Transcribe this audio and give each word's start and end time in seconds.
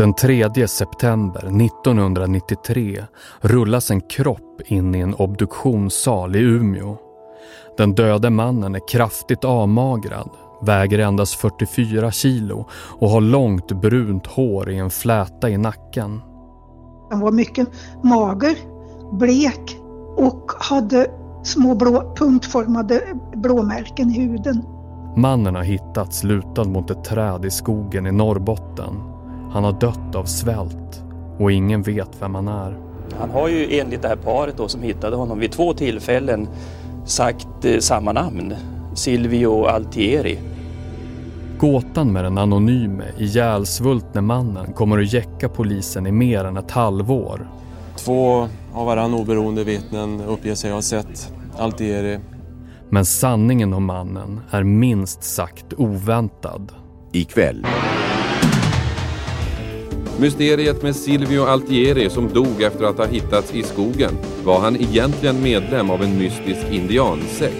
Den 0.00 0.14
3 0.14 0.68
september 0.68 1.40
1993 1.64 3.04
rullas 3.40 3.90
en 3.90 4.00
kropp 4.00 4.60
in 4.66 4.94
i 4.94 4.98
en 4.98 5.14
obduktionssal 5.14 6.36
i 6.36 6.38
Umeå. 6.38 6.96
Den 7.76 7.94
döde 7.94 8.30
mannen 8.30 8.74
är 8.74 8.88
kraftigt 8.88 9.44
avmagrad, 9.44 10.30
väger 10.62 10.98
endast 10.98 11.34
44 11.34 12.10
kilo 12.10 12.66
och 12.72 13.08
har 13.08 13.20
långt 13.20 13.72
brunt 13.72 14.26
hår 14.26 14.70
i 14.70 14.78
en 14.78 14.90
fläta 14.90 15.50
i 15.50 15.58
nacken. 15.58 16.20
Han 17.10 17.20
var 17.20 17.32
mycket 17.32 17.68
mager, 18.02 18.56
blek 19.12 19.76
och 20.16 20.52
hade 20.58 21.06
små 21.42 21.74
blå, 21.74 22.14
punktformade 22.16 23.02
blåmärken 23.34 24.10
i 24.10 24.20
huden. 24.20 24.64
Mannen 25.16 25.54
har 25.54 25.62
hittats 25.62 26.24
lutad 26.24 26.64
mot 26.64 26.90
ett 26.90 27.04
träd 27.04 27.44
i 27.44 27.50
skogen 27.50 28.06
i 28.06 28.12
Norrbotten. 28.12 29.09
Han 29.50 29.64
har 29.64 29.72
dött 29.72 30.14
av 30.14 30.24
svält 30.24 31.02
och 31.38 31.52
ingen 31.52 31.82
vet 31.82 32.10
vem 32.20 32.34
han 32.34 32.48
är. 32.48 32.76
Han 33.18 33.30
har 33.30 33.48
ju 33.48 33.78
enligt 33.78 34.02
det 34.02 34.08
här 34.08 34.16
paret 34.16 34.56
då 34.56 34.68
som 34.68 34.82
hittade 34.82 35.16
honom 35.16 35.38
vid 35.38 35.52
två 35.52 35.74
tillfällen 35.74 36.48
sagt 37.04 37.64
eh, 37.64 37.78
samma 37.78 38.12
namn, 38.12 38.54
Silvio 38.94 39.64
Altieri. 39.64 40.38
Gåtan 41.58 42.12
med 42.12 42.24
den 42.24 42.38
anonyme, 42.38 43.04
ihjälsvultne 43.18 44.20
mannen 44.20 44.72
kommer 44.72 44.98
att 44.98 45.12
jäcka 45.12 45.48
polisen 45.48 46.06
i 46.06 46.12
mer 46.12 46.44
än 46.44 46.56
ett 46.56 46.70
halvår. 46.70 47.48
Två 47.96 48.48
av 48.72 48.86
varann 48.86 49.14
oberoende 49.14 49.64
vittnen 49.64 50.20
uppger 50.20 50.54
sig 50.54 50.72
ha 50.72 50.82
sett 50.82 51.32
Altieri. 51.58 52.18
Men 52.88 53.04
sanningen 53.04 53.74
om 53.74 53.84
mannen 53.84 54.40
är 54.50 54.62
minst 54.62 55.24
sagt 55.24 55.72
oväntad. 55.76 56.72
Ikväll. 57.12 57.66
Mysteriet 60.20 60.82
med 60.82 60.96
Silvio 60.96 61.44
Altieri 61.44 62.10
som 62.10 62.28
dog 62.28 62.62
efter 62.62 62.84
att 62.84 62.98
ha 62.98 63.06
hittats 63.06 63.54
i 63.54 63.62
skogen. 63.62 64.18
Var 64.44 64.60
han 64.60 64.76
egentligen 64.76 65.42
medlem 65.42 65.90
av 65.90 66.02
en 66.02 66.18
mystisk 66.18 66.66
indiansekt? 66.70 67.56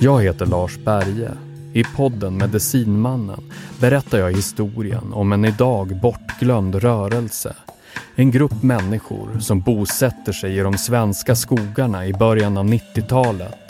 Jag 0.00 0.22
heter 0.22 0.46
Lars 0.46 0.78
Berge. 0.78 1.30
I 1.72 1.84
podden 1.96 2.36
Medicinmannen 2.36 3.40
berättar 3.80 4.18
jag 4.18 4.32
historien 4.32 5.12
om 5.12 5.32
en 5.32 5.44
idag 5.44 6.00
bortglömd 6.02 6.74
rörelse. 6.74 7.54
En 8.14 8.30
grupp 8.30 8.62
människor 8.62 9.38
som 9.40 9.60
bosätter 9.60 10.32
sig 10.32 10.56
i 10.58 10.60
de 10.60 10.78
svenska 10.78 11.36
skogarna 11.36 12.06
i 12.06 12.12
början 12.12 12.56
av 12.56 12.64
90-talet. 12.64 13.63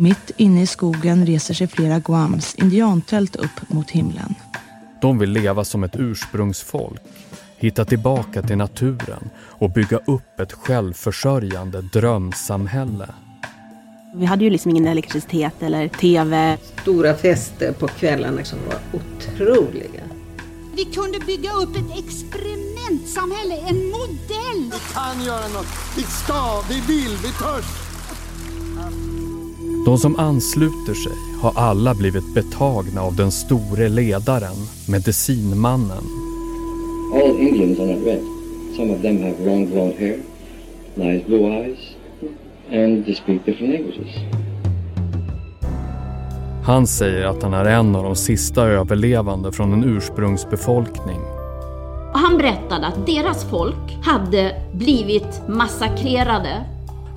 Mitt 0.00 0.30
inne 0.36 0.62
i 0.62 0.66
skogen 0.66 1.26
reser 1.26 1.54
sig 1.54 1.66
flera 1.66 1.98
Guams 1.98 2.54
indiantält 2.54 3.36
upp 3.36 3.68
mot 3.68 3.90
himlen. 3.90 4.34
De 5.00 5.18
vill 5.18 5.30
leva 5.30 5.64
som 5.64 5.84
ett 5.84 5.96
ursprungsfolk, 5.98 7.00
hitta 7.56 7.84
tillbaka 7.84 8.42
till 8.42 8.56
naturen 8.56 9.30
och 9.36 9.70
bygga 9.70 9.96
upp 9.96 10.40
ett 10.40 10.52
självförsörjande 10.52 11.82
drömsamhälle. 11.82 13.06
Vi 14.14 14.24
hade 14.24 14.44
ju 14.44 14.50
liksom 14.50 14.70
ingen 14.70 14.86
elektricitet 14.86 15.62
eller 15.62 15.88
tv. 15.88 16.58
Stora 16.82 17.14
fester 17.14 17.72
på 17.72 17.88
kvällarna 17.88 18.44
som 18.44 18.58
var 18.66 19.00
otroliga. 19.00 20.02
Vi 20.76 20.84
kunde 20.84 21.18
bygga 21.18 21.52
upp 21.52 21.76
ett 21.76 21.98
experimentsamhälle, 22.04 23.56
en 23.56 23.90
modell. 23.90 24.72
Vi 24.72 24.94
kan 24.94 25.24
göra 25.24 25.48
något. 25.48 25.66
Vi 25.96 26.02
ska, 26.02 26.62
vi 26.68 26.80
vill, 26.80 27.16
vi 27.22 27.28
törs. 27.28 27.89
De 29.84 29.98
som 29.98 30.16
ansluter 30.18 30.94
sig 30.94 31.12
har 31.40 31.52
alla 31.56 31.94
blivit 31.94 32.34
betagna 32.34 33.02
av 33.02 33.16
den 33.16 33.30
store 33.30 33.88
ledaren, 33.88 34.56
medicinmannen. 34.88 36.04
All 37.14 37.40
Indians 37.40 37.78
are 37.80 37.86
not 37.86 38.06
red. 38.06 38.22
Some 38.76 38.94
of 38.94 39.02
them 39.02 39.22
have 39.22 39.46
long 39.46 39.70
blonde 39.70 39.94
hair, 39.98 40.18
nice 40.94 41.26
blue 41.26 41.46
eyes, 41.46 41.78
and 42.72 43.04
they 43.04 43.14
speak 43.14 43.44
different 43.46 43.72
languages. 43.72 44.14
Han 46.64 46.86
säger 46.86 47.24
att 47.24 47.42
han 47.42 47.54
är 47.54 47.64
en 47.64 47.96
av 47.96 48.04
de 48.04 48.16
sista 48.16 48.62
överlevande 48.62 49.52
från 49.52 49.72
en 49.72 49.84
ursprungsbefolkning. 49.84 51.20
Och 52.12 52.18
han 52.18 52.38
berättade 52.38 52.86
att 52.86 53.06
deras 53.06 53.44
folk 53.44 53.98
hade 54.02 54.62
blivit 54.72 55.42
massakrerade. 55.48 56.64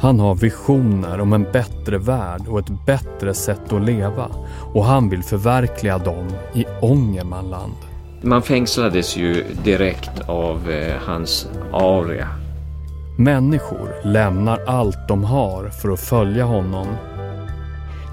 Han 0.03 0.19
har 0.19 0.35
visioner 0.35 1.19
om 1.19 1.33
en 1.33 1.43
bättre 1.43 1.97
värld 1.97 2.47
och 2.47 2.59
ett 2.59 2.85
bättre 2.85 3.33
sätt 3.33 3.73
att 3.73 3.81
leva 3.81 4.29
och 4.73 4.85
han 4.85 5.09
vill 5.09 5.23
förverkliga 5.23 5.97
dem 5.97 6.27
i 6.53 6.65
Ångermanland. 6.81 7.73
Man 8.21 8.41
fängslades 8.41 9.17
ju 9.17 9.45
direkt 9.63 10.19
av 10.27 10.71
eh, 10.71 11.01
hans 11.01 11.47
aria. 11.73 12.27
Människor 13.17 13.89
lämnar 14.03 14.65
allt 14.67 15.07
de 15.07 15.23
har 15.23 15.69
för 15.69 15.89
att 15.89 15.99
följa 15.99 16.45
honom. 16.45 16.87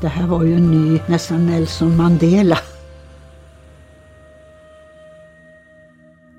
Det 0.00 0.08
här 0.08 0.26
var 0.26 0.44
ju 0.44 0.54
en 0.54 0.70
ny, 0.70 1.00
nästan 1.06 1.46
Nelson 1.46 1.96
Mandela. 1.96 2.58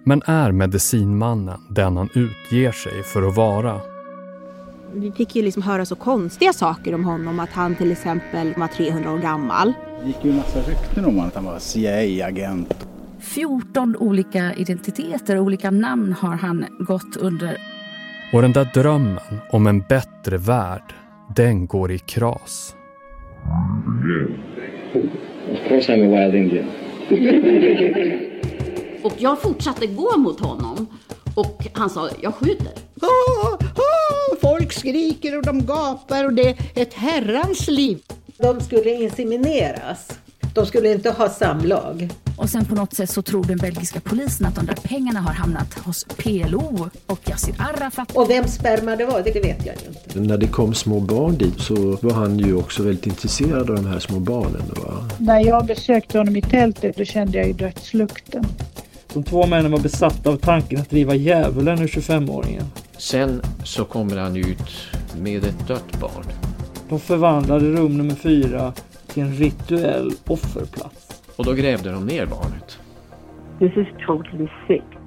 Men 0.03 0.21
är 0.25 0.51
medicinmannen 0.51 1.59
den 1.69 1.97
han 1.97 2.09
utger 2.13 2.71
sig 2.71 3.03
för 3.03 3.27
att 3.27 3.35
vara? 3.35 3.90
Vi 4.93 5.11
fick 5.11 5.35
ju 5.35 5.41
liksom 5.41 5.63
höra 5.63 5.85
så 5.85 5.95
konstiga 5.95 6.53
saker 6.53 6.95
om 6.95 7.05
honom, 7.05 7.39
att 7.39 7.49
han 7.49 7.75
till 7.75 7.91
exempel 7.91 8.53
var 8.57 8.67
300 8.67 9.11
år 9.11 9.17
gammal. 9.17 9.73
Det 10.01 10.07
gick 10.07 10.25
ju 10.25 10.31
en 10.31 10.37
massa 10.37 10.59
rykten 10.59 11.05
om 11.05 11.19
att 11.19 11.35
han 11.35 11.45
var 11.45 11.59
CIA-agent. 11.59 12.87
14 13.19 13.95
olika 13.99 14.53
identiteter 14.53 15.37
och 15.37 15.43
olika 15.43 15.71
namn 15.71 16.13
har 16.13 16.35
han 16.35 16.65
gått 16.79 17.17
under. 17.17 17.57
Och 18.33 18.41
den 18.41 18.53
där 18.53 18.69
drömmen 18.73 19.39
om 19.49 19.67
en 19.67 19.79
bättre 19.79 20.37
värld, 20.37 20.93
den 21.35 21.67
går 21.67 21.91
i 21.91 21.99
kras. 21.99 22.75
Of 25.51 25.67
course 25.67 25.93
I'm 25.93 26.07
a 26.07 26.31
wild 26.31 26.35
Indian. 26.35 26.65
Och 29.03 29.13
jag 29.17 29.41
fortsatte 29.41 29.87
gå 29.87 30.17
mot 30.17 30.39
honom 30.39 30.87
och 31.35 31.67
han 31.73 31.89
sa, 31.89 32.09
jag 32.21 32.33
skjuter. 32.33 32.73
Skriker 34.81 35.37
och 35.37 35.43
de 35.43 35.65
gapar 35.65 36.25
och 36.25 36.33
det 36.33 36.49
är 36.49 36.55
ett 36.75 36.93
herrans 36.93 37.67
liv. 37.67 37.99
De 38.37 38.61
skulle 38.61 38.93
insemineras. 38.93 40.07
De 40.55 40.65
skulle 40.65 40.91
inte 40.91 41.09
ha 41.09 41.29
samlag. 41.29 42.09
Och 42.37 42.49
sen 42.49 42.65
på 42.65 42.75
något 42.75 42.93
sätt 42.93 43.09
så 43.09 43.21
tror 43.21 43.43
den 43.43 43.57
belgiska 43.57 43.99
polisen 43.99 44.45
att 44.45 44.55
de 44.55 44.65
där 44.65 44.75
pengarna 44.83 45.19
har 45.19 45.33
hamnat 45.33 45.73
hos 45.73 46.03
PLO 46.03 46.89
och 47.05 47.29
Yassir 47.29 47.55
Arafat. 47.59 48.11
Och 48.15 48.29
vem 48.29 48.47
sperma 48.47 48.95
det 48.95 49.05
var, 49.05 49.21
det 49.21 49.39
vet 49.39 49.65
jag 49.65 49.75
inte. 49.75 50.19
När 50.19 50.37
det 50.37 50.47
kom 50.47 50.73
små 50.73 50.99
barn 50.99 51.37
dit 51.37 51.59
så 51.59 51.97
var 52.01 52.13
han 52.13 52.39
ju 52.39 52.55
också 52.55 52.83
väldigt 52.83 53.05
intresserad 53.05 53.69
av 53.69 53.75
de 53.75 53.85
här 53.85 53.99
små 53.99 54.19
barnen. 54.19 54.63
Va? 54.75 55.09
När 55.17 55.39
jag 55.39 55.65
besökte 55.65 56.17
honom 56.17 56.35
i 56.35 56.41
tältet 56.41 56.97
då 56.97 57.05
kände 57.05 57.37
jag 57.37 57.47
ju 57.47 57.53
dödslukten. 57.53 58.45
De 59.13 59.23
två 59.23 59.47
männen 59.47 59.71
var 59.71 59.79
besatta 59.79 60.29
av 60.29 60.37
tanken 60.37 60.81
att 60.81 60.89
driva 60.89 61.15
djävulen 61.15 61.81
ur 61.81 61.87
25-åringen. 61.87 62.63
Sen 63.01 63.41
så 63.63 63.85
kommer 63.85 64.17
han 64.17 64.35
ut 64.35 64.91
med 65.21 65.43
ett 65.43 65.67
dött 65.67 65.99
barn. 65.99 66.25
De 66.89 66.99
förvandlade 66.99 67.65
rum 67.65 67.97
nummer 67.97 68.15
fyra 68.15 68.73
till 69.07 69.23
en 69.23 69.33
rituell 69.33 70.11
offerplats. 70.27 71.21
Och 71.35 71.45
då 71.45 71.53
grävde 71.53 71.91
de 71.91 72.05
ner 72.05 72.25
barnet. 72.25 72.79
This 73.59 73.71
is 73.77 73.87
totally 74.07 74.47
sick. 74.67 74.99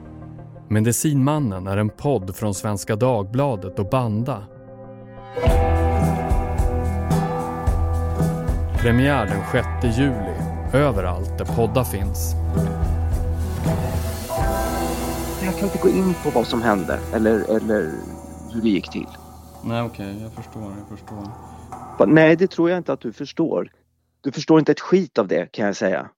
Medicinmannen 0.69 1.67
är 1.67 1.77
en 1.77 1.91
podd 1.91 2.37
från 2.37 2.55
Svenska 2.55 2.97
Dagbladet 2.97 3.79
och 3.79 3.89
Banda. 3.89 4.43
Premiär 8.81 9.27
den 9.27 9.65
6 9.83 9.99
juli, 9.99 10.35
överallt 10.73 11.39
där 11.39 11.45
poddar 11.45 11.85
finns. 11.85 12.35
Jag 15.45 15.59
kan 15.59 15.65
inte 15.65 15.79
gå 15.79 15.89
in 15.89 16.15
på 16.23 16.31
vad 16.31 16.47
som 16.47 16.63
hände 16.63 17.01
eller, 17.13 17.57
eller 17.57 17.93
hur 18.53 18.61
det 18.63 18.69
gick 18.69 18.91
till. 18.91 19.09
Nej 19.65 19.83
okej, 19.83 20.11
okay, 20.11 20.23
jag 20.23 20.33
förstår, 20.33 20.63
jag 20.63 20.99
förstår. 20.99 22.07
Nej, 22.07 22.37
det 22.37 22.47
tror 22.47 22.71
jag 22.71 22.79
inte 22.79 22.93
att 22.93 23.01
du 23.01 23.13
förstår. 23.13 23.73
Du 24.21 24.33
förstår 24.33 24.59
inte 24.59 24.73
ett 24.73 24.81
skit 24.81 25.19
av 25.19 25.29
det 25.29 25.53
kan 25.53 25.67
jag 25.67 25.77
säga. 25.77 26.09